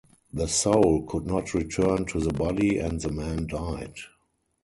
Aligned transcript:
The 0.33 0.47
soul 0.47 1.05
could 1.07 1.27
not 1.27 1.53
return 1.53 2.05
to 2.05 2.19
the 2.19 2.33
body 2.33 2.79
and 2.79 2.99
the 2.99 3.11
man 3.11 3.45
died. 3.45 3.97